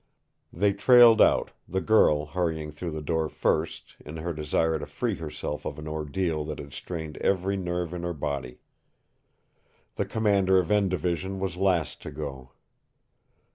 They 0.51 0.73
trailed 0.73 1.21
out, 1.21 1.51
the 1.67 1.79
girl 1.79 2.25
hurrying 2.25 2.71
through 2.71 2.89
the 2.89 3.03
door 3.03 3.29
first 3.29 3.97
in 4.03 4.17
her 4.17 4.33
desire 4.33 4.79
to 4.79 4.87
free 4.87 5.13
herself 5.13 5.63
of 5.63 5.77
an 5.77 5.87
ordeal 5.87 6.43
that 6.45 6.57
had 6.57 6.73
strained 6.73 7.17
every 7.19 7.55
nerve 7.55 7.93
in 7.93 8.01
her 8.01 8.15
body. 8.15 8.57
The 9.97 10.05
commander 10.07 10.57
of 10.57 10.71
N 10.71 10.89
Division 10.89 11.39
was 11.39 11.55
last 11.55 12.01
to 12.01 12.09
go. 12.09 12.49